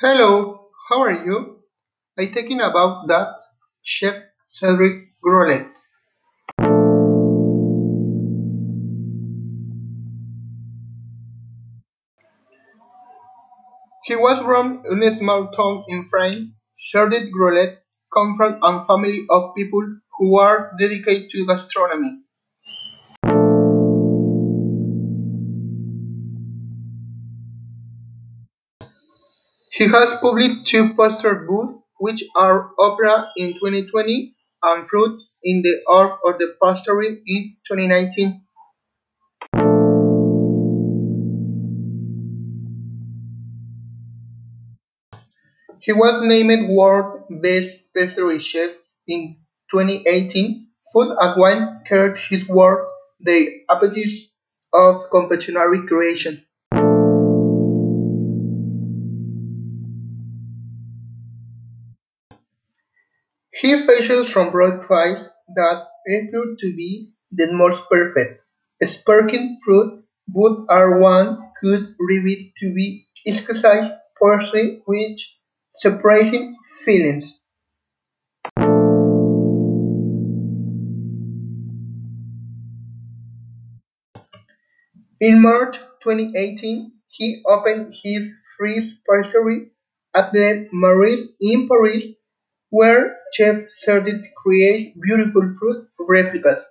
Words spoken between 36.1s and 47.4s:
of the Pastry in 2019. He was named World